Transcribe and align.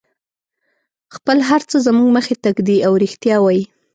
خپل 1.15 1.37
هر 1.49 1.61
څه 1.69 1.77
زموږ 1.87 2.09
مخې 2.17 2.35
ته 2.43 2.49
ږدي 2.57 2.77
او 2.87 2.93
رښتیا 3.03 3.35
وایي. 3.41 3.63